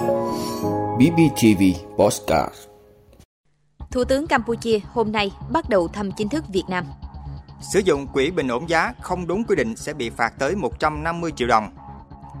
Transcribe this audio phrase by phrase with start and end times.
[0.00, 1.62] BBTV
[1.96, 2.54] Postcard
[3.90, 6.84] Thủ tướng Campuchia hôm nay bắt đầu thăm chính thức Việt Nam.
[7.72, 11.32] Sử dụng quỹ bình ổn giá không đúng quy định sẽ bị phạt tới 150
[11.36, 11.70] triệu đồng.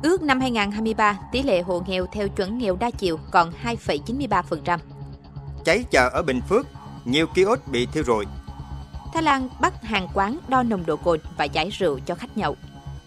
[0.02, 4.78] Ước năm 2023, tỷ lệ hộ nghèo theo chuẩn nghèo đa chiều còn 2,93%.
[5.64, 6.66] Cháy chợ ở Bình Phước,
[7.04, 8.24] nhiều kiosk bị thiêu rụi.
[9.14, 12.56] Thái Lan bắt hàng quán đo nồng độ cồn và giải rượu cho khách nhậu.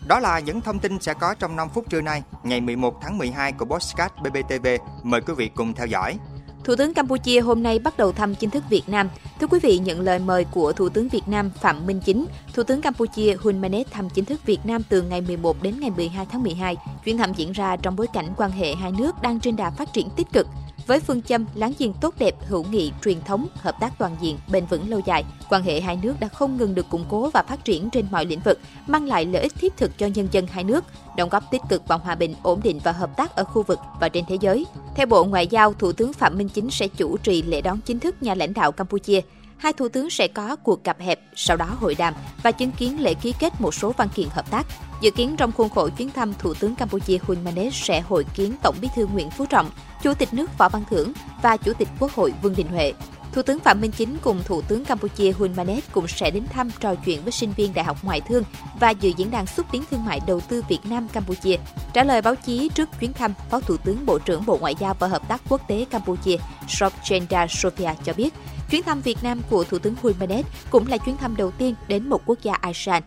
[0.08, 3.18] Đó là những thông tin sẽ có trong 5 phút trưa nay, ngày 11 tháng
[3.18, 4.68] 12 của Postcard BBTV.
[5.04, 6.18] Mời quý vị cùng theo dõi.
[6.64, 9.10] Thủ tướng Campuchia hôm nay bắt đầu thăm chính thức Việt Nam.
[9.40, 12.64] Thưa quý vị, nhận lời mời của Thủ tướng Việt Nam Phạm Minh Chính, Thủ
[12.64, 16.26] tướng Campuchia Hun Manet thăm chính thức Việt Nam từ ngày 11 đến ngày 12
[16.32, 16.76] tháng 12.
[17.06, 19.94] Chuyến thăm diễn ra trong bối cảnh quan hệ hai nước đang trên đà phát
[19.94, 20.48] triển tích cực.
[20.88, 24.38] Với phương châm láng giềng tốt đẹp, hữu nghị, truyền thống, hợp tác toàn diện,
[24.52, 27.44] bền vững lâu dài, quan hệ hai nước đã không ngừng được củng cố và
[27.48, 30.48] phát triển trên mọi lĩnh vực, mang lại lợi ích thiết thực cho nhân dân
[30.48, 30.84] hai nước,
[31.18, 33.80] đóng góp tích cực vào hòa bình, ổn định và hợp tác ở khu vực
[34.00, 34.66] và trên thế giới.
[34.96, 38.00] Theo Bộ Ngoại giao, Thủ tướng Phạm Minh Chính sẽ chủ trì lễ đón chính
[38.00, 39.22] thức nhà lãnh đạo Campuchia.
[39.64, 43.02] Hai thủ tướng sẽ có cuộc gặp hẹp, sau đó hội đàm và chứng kiến
[43.02, 44.68] lễ ký kết một số văn kiện hợp tác.
[45.02, 48.56] Dự kiến trong khuôn khổ chuyến thăm, Thủ tướng Campuchia Hun Manet sẽ hội kiến
[48.64, 49.70] Tổng bí thư Nguyễn Phú Trọng,
[50.04, 52.94] Chủ tịch nước Võ Văn Thưởng và Chủ tịch Quốc hội Vương Đình Huệ.
[53.34, 56.70] Thủ tướng Phạm Minh Chính cùng Thủ tướng Campuchia Hun Manet cũng sẽ đến thăm
[56.80, 58.44] trò chuyện với sinh viên Đại học Ngoại thương
[58.80, 61.56] và dự diễn đàn xúc tiến thương mại đầu tư Việt Nam Campuchia.
[61.94, 64.94] Trả lời báo chí trước chuyến thăm, Phó Thủ tướng Bộ trưởng Bộ Ngoại giao
[65.00, 68.34] và Hợp tác Quốc tế Campuchia Sopchenda Sophia cho biết,
[68.74, 72.10] chuyến thăm Việt Nam của Thủ tướng Hulmanet cũng là chuyến thăm đầu tiên đến
[72.10, 73.04] một quốc gia ASEAN.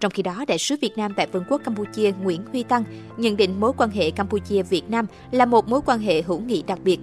[0.00, 2.84] Trong khi đó, Đại sứ Việt Nam tại Vương quốc Campuchia Nguyễn Huy Tăng
[3.16, 6.78] nhận định mối quan hệ Campuchia-Việt Nam là một mối quan hệ hữu nghị đặc
[6.84, 7.00] biệt.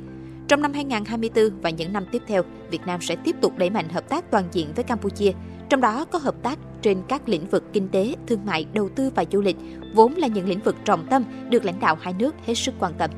[0.48, 3.90] Trong năm 2024 và những năm tiếp theo, Việt Nam sẽ tiếp tục đẩy mạnh
[3.90, 5.32] hợp tác toàn diện với Campuchia,
[5.70, 9.12] trong đó có hợp tác trên các lĩnh vực kinh tế, thương mại, đầu tư
[9.16, 9.58] và du lịch,
[9.96, 12.94] vốn là những lĩnh vực trọng tâm được lãnh đạo hai nước hết sức quan
[12.98, 13.10] tâm.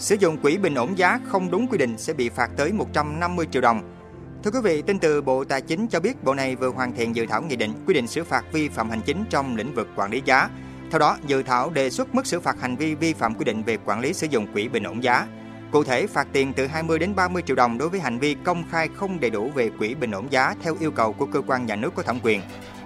[0.00, 3.46] Sử dụng quỹ bình ổn giá không đúng quy định sẽ bị phạt tới 150
[3.50, 3.82] triệu đồng.
[4.44, 7.16] Thưa quý vị, tin từ Bộ Tài chính cho biết Bộ này vừa hoàn thiện
[7.16, 9.88] dự thảo nghị định quy định xử phạt vi phạm hành chính trong lĩnh vực
[9.96, 10.48] quản lý giá.
[10.90, 13.62] Theo đó, dự thảo đề xuất mức xử phạt hành vi vi phạm quy định
[13.62, 15.26] về quản lý sử dụng quỹ bình ổn giá.
[15.72, 18.64] Cụ thể, phạt tiền từ 20 đến 30 triệu đồng đối với hành vi công
[18.70, 21.66] khai không đầy đủ về quỹ bình ổn giá theo yêu cầu của cơ quan
[21.66, 22.40] nhà nước có thẩm quyền.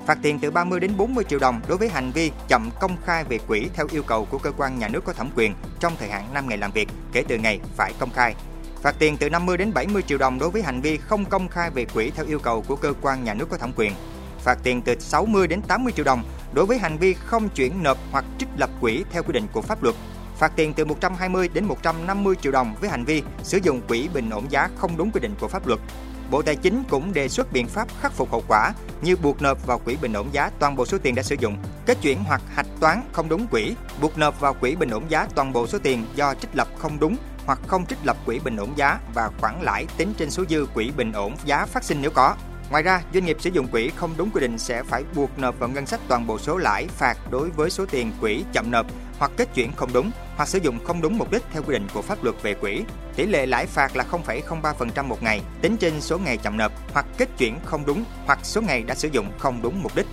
[0.06, 3.24] Phạt tiền từ 30 đến 40 triệu đồng đối với hành vi chậm công khai
[3.24, 6.08] về quỹ theo yêu cầu của cơ quan nhà nước có thẩm quyền trong thời
[6.08, 8.34] hạn 5 ngày làm việc kể từ ngày phải công khai.
[8.82, 11.70] Phạt tiền từ 50 đến 70 triệu đồng đối với hành vi không công khai
[11.70, 13.92] về quỹ theo yêu cầu của cơ quan nhà nước có thẩm quyền.
[14.38, 16.22] Phạt tiền từ 60 đến 80 triệu đồng
[16.52, 19.62] đối với hành vi không chuyển nộp hoặc trích lập quỹ theo quy định của
[19.62, 19.94] pháp luật.
[20.38, 24.30] Phạt tiền từ 120 đến 150 triệu đồng với hành vi sử dụng quỹ bình
[24.30, 25.80] ổn giá không đúng quy định của pháp luật.
[26.30, 29.66] Bộ Tài chính cũng đề xuất biện pháp khắc phục hậu quả như buộc nộp
[29.66, 32.42] vào quỹ bình ổn giá toàn bộ số tiền đã sử dụng, kết chuyển hoặc
[32.54, 35.78] hạch toán không đúng quỹ, buộc nộp vào quỹ bình ổn giá toàn bộ số
[35.78, 39.30] tiền do trích lập không đúng hoặc không trích lập quỹ bình ổn giá và
[39.40, 42.34] khoản lãi tính trên số dư quỹ bình ổn giá phát sinh nếu có.
[42.70, 45.58] Ngoài ra, doanh nghiệp sử dụng quỹ không đúng quy định sẽ phải buộc nộp
[45.58, 48.86] vào ngân sách toàn bộ số lãi phạt đối với số tiền quỹ chậm nộp
[49.18, 51.86] hoặc kết chuyển không đúng hoặc sử dụng không đúng mục đích theo quy định
[51.94, 52.82] của pháp luật về quỹ.
[53.16, 57.06] Tỷ lệ lãi phạt là 0,03% một ngày tính trên số ngày chậm nộp hoặc
[57.18, 60.06] kết chuyển không đúng hoặc số ngày đã sử dụng không đúng mục đích.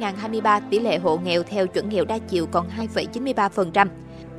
[0.00, 3.86] 2023, tỷ lệ hộ nghèo theo chuẩn nghèo đa chiều còn 2,93%.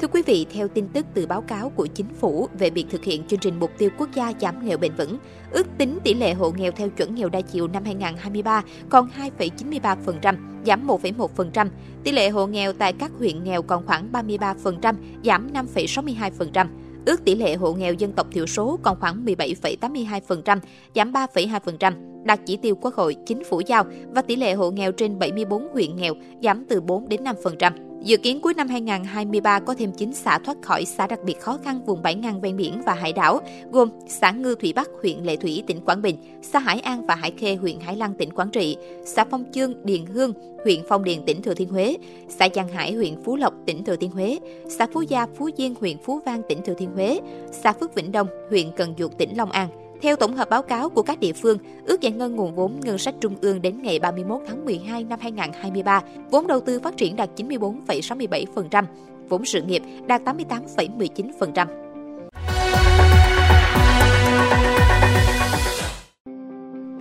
[0.02, 3.04] Thưa quý vị, theo tin tức từ báo cáo của chính phủ về việc thực
[3.04, 5.18] hiện chương trình mục tiêu quốc gia giảm nghèo bền vững,
[5.52, 10.36] ước tính tỷ lệ hộ nghèo theo chuẩn nghèo đa chiều năm 2023 còn 2,93%,
[10.66, 11.68] giảm 1,1%.
[12.04, 16.68] Tỷ lệ hộ nghèo tại các huyện nghèo còn khoảng 33%, giảm 5,62%.
[17.06, 20.60] Ước tỷ lệ hộ nghèo dân tộc thiểu số còn khoảng 17,82%,
[20.96, 24.92] giảm 3,2%, đạt chỉ tiêu Quốc hội, chính phủ giao và tỷ lệ hộ nghèo
[24.92, 26.14] trên 74 huyện nghèo
[26.44, 27.72] giảm từ 4 đến 5%.
[28.04, 31.58] Dự kiến cuối năm 2023 có thêm 9 xã thoát khỏi xã đặc biệt khó
[31.64, 33.42] khăn vùng bãi ngang ven biển và hải đảo,
[33.72, 37.16] gồm xã Ngư Thủy Bắc, huyện Lệ Thủy, tỉnh Quảng Bình, xã Hải An và
[37.16, 40.34] Hải Khê, huyện Hải Lăng, tỉnh Quảng Trị, xã Phong Chương, Điền Hương,
[40.64, 41.98] huyện Phong Điền, tỉnh Thừa Thiên Huế,
[42.30, 44.40] xã Giang Hải, huyện Phú Lộc, tỉnh Thừa Thiên Huế,
[44.70, 47.20] xã Phú Gia, Phú Diên, huyện Phú Vang, tỉnh Thừa Thiên Huế,
[47.52, 49.83] xã Phước Vĩnh Đông, huyện Cần Duộc, tỉnh Long An.
[50.04, 52.98] Theo tổng hợp báo cáo của các địa phương, ước giải ngân nguồn vốn ngân
[52.98, 56.02] sách trung ương đến ngày 31 tháng 12 năm 2023,
[56.32, 58.84] vốn đầu tư phát triển đạt 94,67%,
[59.30, 61.68] vốn sự nghiệp đạt 88,19%.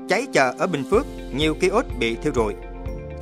[0.08, 2.54] Cháy chợ ở Bình Phước, nhiều kiosk bị thiêu rụi.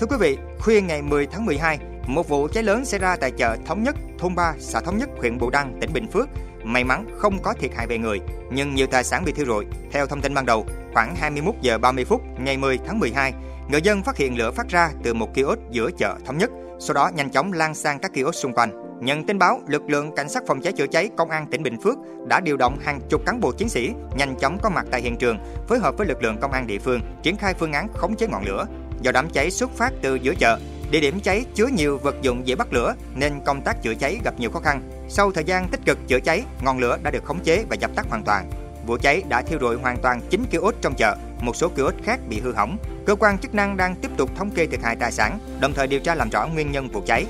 [0.00, 3.31] Thưa quý vị, khuya ngày 10 tháng 12, một vụ cháy lớn xảy ra tại
[3.31, 6.29] chợ Thống Nhất, thôn 3, xã Thống Nhất, huyện Bù Đăng, tỉnh Bình Phước.
[6.65, 8.21] May mắn không có thiệt hại về người,
[8.53, 9.67] nhưng nhiều tài sản bị thiêu rụi.
[9.93, 13.33] Theo thông tin ban đầu, khoảng 21 giờ 30 phút ngày 10 tháng 12,
[13.71, 16.95] người dân phát hiện lửa phát ra từ một kiosk giữa chợ Thống Nhất, sau
[16.95, 18.71] đó nhanh chóng lan sang các kiosk xung quanh.
[19.01, 21.81] Nhận tin báo, lực lượng cảnh sát phòng cháy chữa cháy công an tỉnh Bình
[21.83, 21.99] Phước
[22.29, 25.17] đã điều động hàng chục cán bộ chiến sĩ nhanh chóng có mặt tại hiện
[25.17, 28.17] trường, phối hợp với lực lượng công an địa phương triển khai phương án khống
[28.17, 28.67] chế ngọn lửa.
[29.03, 30.59] Do đám cháy xuất phát từ giữa chợ,
[30.91, 34.21] địa điểm cháy chứa nhiều vật dụng dễ bắt lửa nên công tác chữa cháy
[34.25, 34.83] gặp nhiều khó khăn.
[35.12, 37.91] Sau thời gian tích cực chữa cháy, ngọn lửa đã được khống chế và dập
[37.97, 38.51] tắt hoàn toàn.
[38.87, 42.21] Vụ cháy đã thiêu rụi hoàn toàn 9 kiosk trong chợ, một số kiosk khác
[42.29, 42.77] bị hư hỏng.
[43.07, 45.87] Cơ quan chức năng đang tiếp tục thống kê thiệt hại tài sản, đồng thời
[45.87, 47.27] điều tra làm rõ nguyên nhân vụ cháy.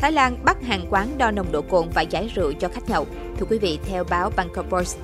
[0.00, 3.06] Thái Lan bắt hàng quán đo nồng độ cồn và giải rượu cho khách nhậu.
[3.38, 4.98] Thưa quý vị, theo báo Bangkok Post,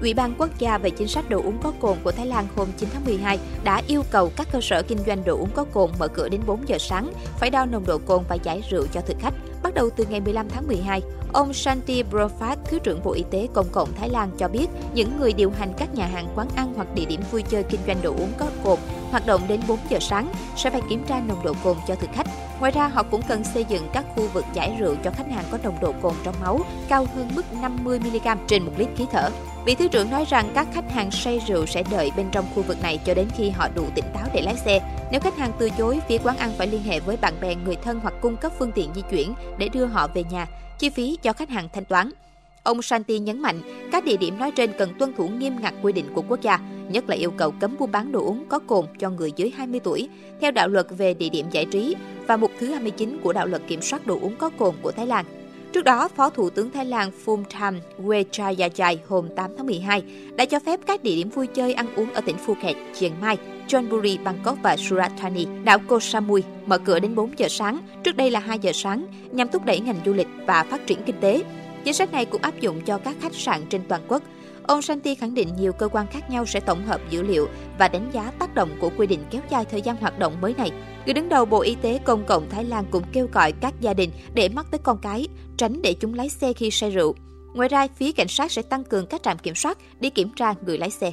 [0.00, 2.68] Ủy ban quốc gia về chính sách đồ uống có cồn của Thái Lan hôm
[2.76, 5.90] 9 tháng 12 đã yêu cầu các cơ sở kinh doanh đồ uống có cồn
[5.98, 9.00] mở cửa đến 4 giờ sáng, phải đo nồng độ cồn và giải rượu cho
[9.00, 9.34] thực khách.
[9.62, 11.02] Bắt đầu từ ngày 15 tháng 12,
[11.32, 15.18] ông Shanti Prophat, Thứ trưởng Bộ Y tế Công cộng Thái Lan cho biết, những
[15.20, 18.02] người điều hành các nhà hàng quán ăn hoặc địa điểm vui chơi kinh doanh
[18.02, 18.78] đồ uống có cồn
[19.10, 22.10] hoạt động đến 4 giờ sáng sẽ phải kiểm tra nồng độ cồn cho thực
[22.14, 22.26] khách.
[22.60, 25.44] Ngoài ra, họ cũng cần xây dựng các khu vực giải rượu cho khách hàng
[25.50, 29.30] có nồng độ cồn trong máu cao hơn mức 50mg trên 1 lít khí thở.
[29.66, 32.62] Vị thứ trưởng nói rằng các khách hàng say rượu sẽ đợi bên trong khu
[32.62, 34.80] vực này cho đến khi họ đủ tỉnh táo để lái xe.
[35.12, 37.76] Nếu khách hàng từ chối, phía quán ăn phải liên hệ với bạn bè, người
[37.76, 40.46] thân hoặc cung cấp phương tiện di chuyển để đưa họ về nhà.
[40.78, 42.10] Chi phí cho khách hàng thanh toán.
[42.62, 43.60] Ông Santi nhấn mạnh,
[43.92, 46.58] các địa điểm nói trên cần tuân thủ nghiêm ngặt quy định của quốc gia,
[46.88, 49.80] nhất là yêu cầu cấm buôn bán đồ uống có cồn cho người dưới 20
[49.84, 50.08] tuổi,
[50.40, 51.94] theo đạo luật về địa điểm giải trí
[52.26, 55.06] và mục thứ 29 của đạo luật kiểm soát đồ uống có cồn của Thái
[55.06, 55.45] Lan.
[55.76, 60.02] Trước đó, Phó Thủ tướng Thái Lan Phumtham Wechayachai dạ hôm 8 tháng 12
[60.36, 63.36] đã cho phép các địa điểm vui chơi ăn uống ở tỉnh Phuket, Chiang Mai,
[63.68, 68.16] Chonburi, Bangkok và Surat Thani, đảo Koh Samui mở cửa đến 4 giờ sáng, trước
[68.16, 71.20] đây là 2 giờ sáng, nhằm thúc đẩy ngành du lịch và phát triển kinh
[71.20, 71.42] tế.
[71.84, 74.22] Chính sách này cũng áp dụng cho các khách sạn trên toàn quốc.
[74.66, 77.48] Ông Santi khẳng định nhiều cơ quan khác nhau sẽ tổng hợp dữ liệu
[77.78, 80.54] và đánh giá tác động của quy định kéo dài thời gian hoạt động mới
[80.58, 80.70] này.
[81.04, 83.94] Người đứng đầu Bộ Y tế Công cộng Thái Lan cũng kêu gọi các gia
[83.94, 87.14] đình để mắt tới con cái, tránh để chúng lái xe khi say rượu.
[87.54, 90.54] Ngoài ra, phía cảnh sát sẽ tăng cường các trạm kiểm soát đi kiểm tra
[90.66, 91.12] người lái xe.